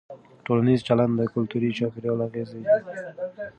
ټولنیز 0.45 0.79
چلند 0.87 1.13
د 1.17 1.21
کلتوري 1.33 1.69
چاپېریال 1.77 2.19
اغېز 2.27 2.49
دی. 2.55 2.63